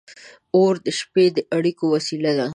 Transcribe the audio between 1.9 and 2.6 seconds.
وسیله وه.